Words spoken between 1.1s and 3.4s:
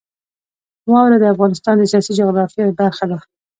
د افغانستان د سیاسي جغرافیه برخه ده.